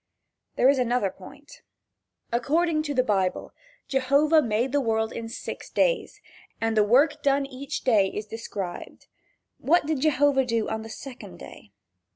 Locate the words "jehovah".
3.87-4.41, 9.99-10.43